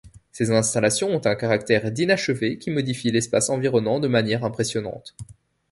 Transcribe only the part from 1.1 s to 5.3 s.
ont un caractère d'inachevé qui modifie l'espace environnant de manière impressionnante.